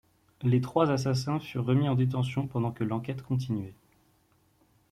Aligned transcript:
Les 0.41 0.61
trois 0.61 0.89
assassins 0.89 1.39
furent 1.39 1.67
remis 1.67 1.87
en 1.87 1.93
détention 1.93 2.47
pendant 2.47 2.71
que 2.71 2.83
l'enquête 2.83 3.21
continuait. 3.21 3.75